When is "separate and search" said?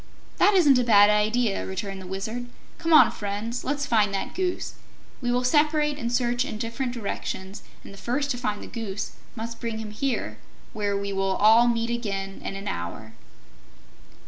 5.43-6.43